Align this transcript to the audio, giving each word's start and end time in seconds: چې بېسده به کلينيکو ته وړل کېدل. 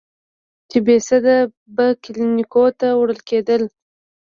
چې 0.69 0.77
بېسده 0.85 1.35
به 1.75 1.85
کلينيکو 2.03 2.63
ته 2.79 2.87
وړل 2.99 3.19
کېدل. 3.29 3.61